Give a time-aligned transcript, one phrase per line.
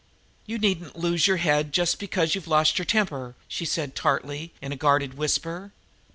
[0.47, 4.71] "You needn't lose your head, just because you've lost your temper!" she said tartly, in
[4.71, 5.73] a guarded whisper.